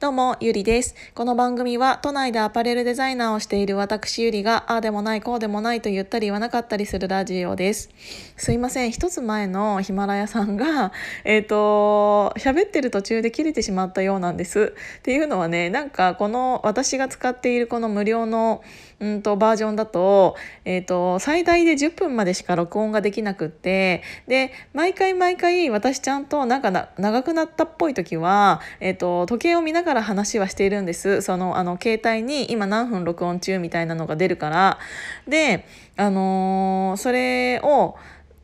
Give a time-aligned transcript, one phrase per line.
[0.00, 0.94] どうも、ゆりです。
[1.14, 7.90] この番組は都内でアパレルデザイナーをしている私ゆりが、ああでもない、こうでもないと言ったり言わなかったりするラジオです。
[8.38, 10.92] すいません、一つ前のヒマラヤさんが、
[11.24, 14.72] えっ、ー、と、喋ってる途中で切れてしまったようなんです。
[15.00, 18.62] っていうのはね、なんかこの私が使っているこの無料の
[19.00, 31.22] うんとバージョンだと,、えーと、最大で10分までしか録音ができなくってで毎回毎回私ちゃんとなんか長くなったっぽい時は、えーと、時計を見ながら話はしているんです。
[31.22, 34.78] そのあの携帯に今何分録音中みたいなのが出るから。
[35.26, 37.96] で、あのー、それを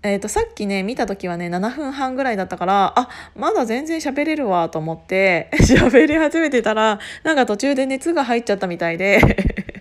[0.02, 9.75] えーと、さっきね見た時はね7分半ぐらいだったからあまだ全然喋れるわと思って 喋り始めてたらなんか途中で熱が入っちゃったみたいで。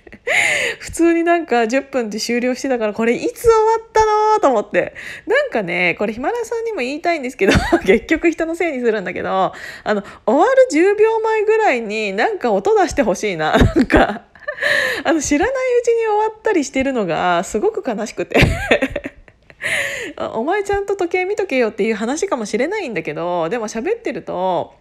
[0.79, 4.95] 普通になんか10分で終了してたからこれいつ終わったのと思って。
[5.25, 7.53] なんかねこれヒマラさんにも言いたいんですけど
[7.85, 9.53] 結局人のせいにするんだけどあ
[9.93, 13.57] の終わる10秒前ぐらいになんか音出してほしいな。
[13.57, 14.23] なんか
[15.03, 18.39] あの知らないうちに終わったりしてるのがすごく悲しくて。
[20.33, 24.75] お前ちゃんと時計見とけよっていう話かもしれないんだけどでも喋ってると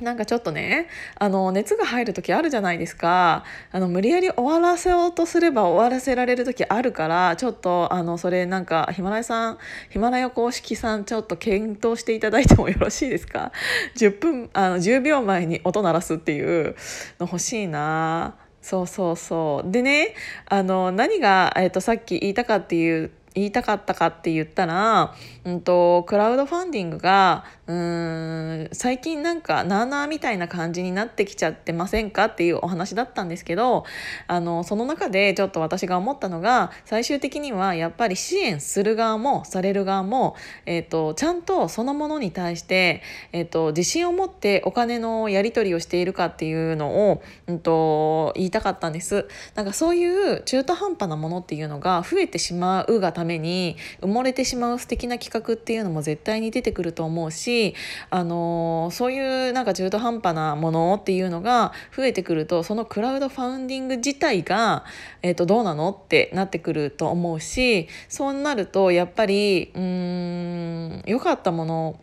[0.00, 3.44] なんかちょっとねあの熱が入る時あるじゃないですか。
[3.72, 9.58] あの無理やり終わらせようとすれば終わらせられる時あるからちょっとあのそれなんかヒマラヤさん
[9.90, 13.50] ヒマラヤ公式さんちょっと検討していただいてもよろしいですか
[13.96, 16.76] ？10分あの10秒前に音鳴らすっていう
[17.18, 18.36] の欲しいな。
[18.60, 19.70] そうそうそう。
[19.70, 20.14] でね
[20.46, 33.84] あの何が、えーとさっき言いたかっていう言いたかったかって言ったら、うんと、クラウドファンディングがうん最近なんかなあなあみたいな感じになってきちゃってませんかっていうお話だったんですけど
[34.26, 40.34] あのその中でちょっと私が思ったのが最終的にはやっぱり支援する側もされる側も、
[40.64, 49.26] えーと、ちゃんとそのものに対して、えーと、自信を持ってお金のやり取りをしているかっていうのを、うんと言いたかったんです。
[49.54, 57.74] なんかそういう中途半端なものっていうのが増えてしまうがために埋もれてしまう素敵な企画っていうのも絶対に出てくると思うし、
[58.10, 64.84] あのそういうなんか中途半端なものっていうのが増えてくるとそのクラウドファウンディング自体が、
[65.22, 72.00] えー、とどうなのってなってくると思うしそうなるとやっぱりうん良かったもの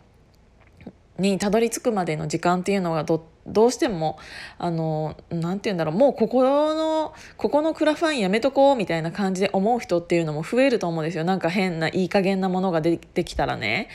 [1.18, 4.18] にたどり着くまでの時間っていうのがどどうしても
[4.58, 11.24] あのなんて言うんだろうもうここのここのクラファンやめとこうみたいな感じで思う人っていうのも増えると思うんですよ。
[11.24, 13.88] なんか変ないい加減なものが出てきたらね。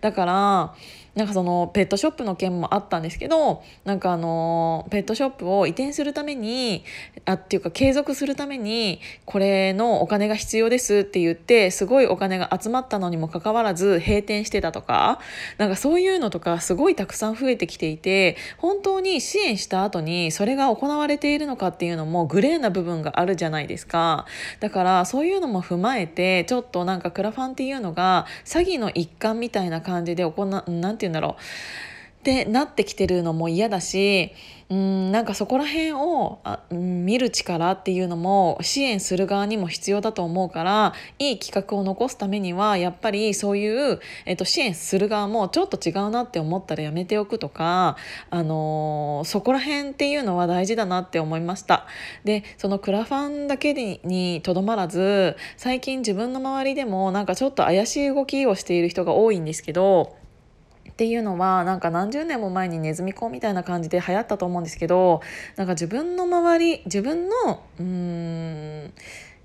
[0.00, 0.74] だから
[1.18, 6.84] なんかそのペットショップの件もあったんですけどなんかあのペットショップを移転するために
[7.24, 15.18] あっていうか継続するためにこれのお金が必要ですって言ってすごいお金が集まったのにもかかわらず閉店してたとか
[15.56, 24.24] なんかそういうのとかすごいたくさん増えてきていて本当に支援した後にそれが行われているのかっていうのもグレーな部分があるじゃないですか。
[24.60, 31.42] だからそういうのも踏まえてちょっとなんかクラファンっていうのが詐欺の一環みたいな感じで行うなんて言うんだろう
[32.20, 34.32] ってなってきてるのも嫌だし
[34.70, 47.96] うんなんかそこら辺をあ、見る力っていうのも支援する側にも必要だと思うからいい企画を残すためにはやっぱりそういう、えっと、支援する側もちょっと違うなって思ったらやめておくとか、
[48.28, 51.86] あのー、そこら辺っていうのは大事だなって思いました。
[52.24, 60.17] でそのクラファンだけにとどまらず最近自分の周りでもなんかちょっと怪しい動きをしている人が多いんですけど
[60.98, 65.20] っていうのはなんか何十年も前にネズミ講みたいな感じで流行ったと思うんですけど
[65.54, 67.84] なんか自分の周り自分のうー
[68.86, 68.92] ん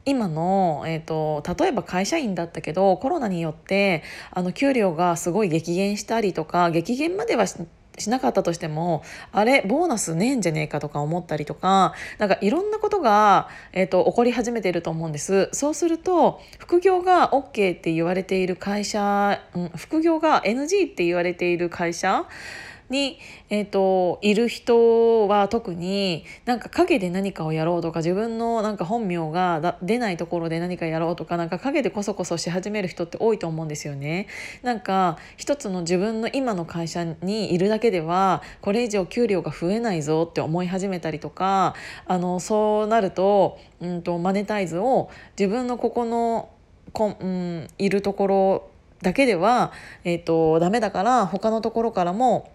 [0.03, 7.67] 今の、えーと、例えば会社員だったけどコロナによってあの給料がすごい激減したりとか激減まではして
[7.97, 15.49] しなかったとしてもあれボーナスねえんじゃねえかとか思ったりとかなんかいろんなことが、えーと、起こり始めていると思うんです。
[15.53, 22.25] そうすると副業が OK って言われている会社、うん、副業が NG って言われている会社
[22.89, 34.27] に、えーと、いる人は特になんか陰で何かをやろうとか自分のなんか本名が出ないところで何かやろうとかなんか陰でこそこそし始める人って多いと思うんですよね。
[34.61, 41.75] なんか一つの自分の今の会社にいるだけではこれ以上給料が増えないぞって思い始めたりとか
[42.05, 46.49] あのそうなると,、うんとマネタイズを自分のここの
[46.91, 48.69] こ、うん、いるところ
[49.01, 49.71] だけでは、
[50.03, 52.51] えーとダメだから他のところからも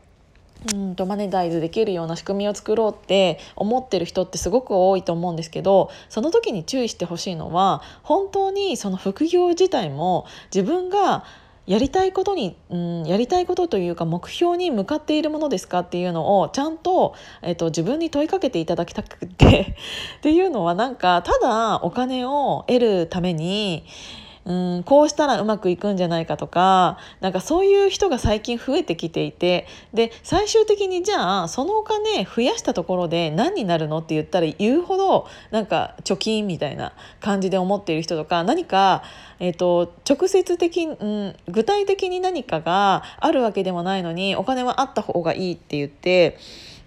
[0.73, 11.25] うんとマネタイズできるような仕組みを作ろうって思ってる人ってすごく多いと思うんですけどその時に注意してほしいのは本当にその副業自体も自分が
[11.69, 19.77] やりたいことに、うん、やりたいことというか目標に向かっているものですかっていうのをちゃんと,、えーと、自分に問いかけていただきたくて。
[20.19, 23.85] っていうのはなんかただお金を得るために
[24.49, 39.03] うんこうしたらうまくいくんじゃないかとかなんかそういう人が最近増えてきていてで最終的にじゃあそのお金増やしたところで何になるのって言ったら言うほどなんか貯金みたいな感じで思っている人とか何か、
[39.39, 46.39] えーと、直接的、うん、具体的に何かがあるわけでもないのにお金はあった方がいいって言って。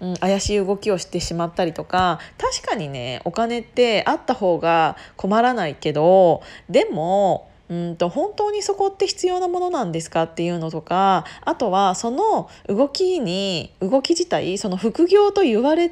[0.02, 6.42] うん、怪しい動きをしてしまったりとか確かにねお金ってあった方が困らないけど
[6.72, 15.90] でもうんと本当にそこって必要なものなんですかっていうのとかあとはその動きに動き自体その副業と言われ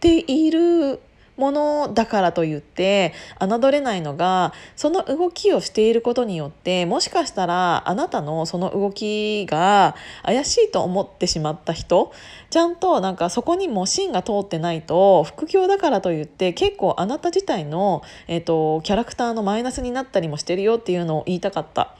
[0.00, 1.00] ている
[1.36, 12.12] ものだからといって侮れないのがその動きをしていることによってもしかしたらあなたのその動きが怪しいと思ってしまった人
[12.50, 21.94] ちゃんとなんかそこにも芯が通ってないと副業だからといって結構あなた自体の、えーと、キャラクターのマイナスになったりもしてるよっていうのを言いたかった。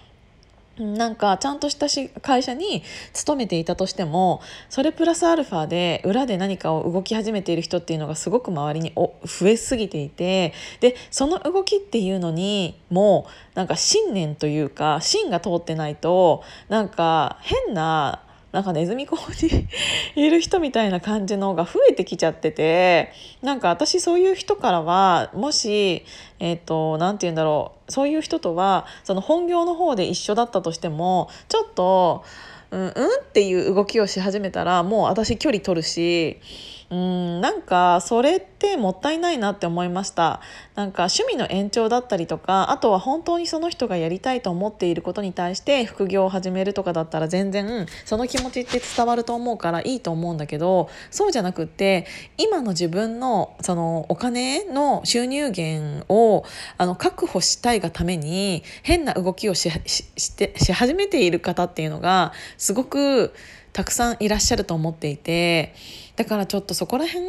[0.79, 2.83] なんかちゃんとしたし会社に
[3.15, 18.23] 勤めていたとしてもそれプラスアルファで裏で何かを動き始めている人っていうのがすごく周りに増えすぎていてでその動きっていうのにもなんか信念というか芯が通ってないとなんか変な
[18.57, 19.69] なんかネズミ講に
[20.15, 23.13] いる人みたいな感じのが増えてきちゃってて
[23.43, 26.07] なんか私そういう人からはもし
[26.39, 32.25] えっ、ー、と何て言うんだろうそういう人とはその本業の方で一緒だったとしてもちょっと
[32.71, 32.93] うん、うんっ
[33.35, 36.41] ていう動きをし始めたらもう私距離取るし
[36.89, 40.41] うんなんかそれってもったいないなって思いました。
[40.77, 52.07] なんか趣味の延長だったりとかあとは本当にその人がやりたいと思っていることに対して副業を始めるとかだったら全然その気持ちって伝わると思うからいいと思うんだけどそうじゃなくって
[52.37, 56.45] 今の自分のそのお金の収入源を
[56.77, 63.33] あの確保したいがために変な動きをししてし始めている方っていうのがすごく
[63.77, 65.75] たくさんいらっしゃると思っていて
[66.17, 67.27] だからちょっとそこら辺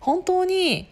[0.00, 0.90] 本当に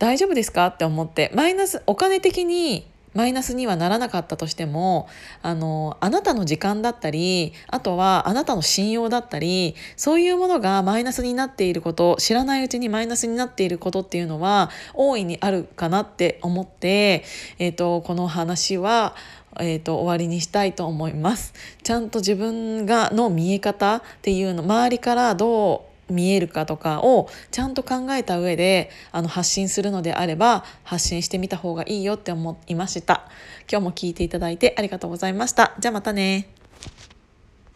[0.00, 2.84] 大丈夫ですかって思ってマイナスお金的に
[3.14, 5.08] マイナスにはならなかったとしても
[5.40, 17.22] あのあなたの時間だったりあとはあなたの信用だったりそういうものがマイナスになっていること知らないうちにマイナスになっていることっていうのは大いにあるかなって思って、
[17.60, 19.14] えーとこの話は
[19.60, 21.54] えーと、終わりにしたいと思います。
[21.82, 33.28] ちゃんと自分がの見え方っていうの周りからどう見えるかとかをちゃんと考えた上であの発信するのであれば発信してみた方がいいよって思いました。
[33.70, 35.74] 今日も聞いていただいてありがとうございました。
[35.78, 36.55] じゃあまたね。